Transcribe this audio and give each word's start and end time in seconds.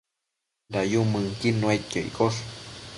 Dayumënquid 0.73 1.55
nuaidquio 1.61 2.05
iccosh 2.09 2.39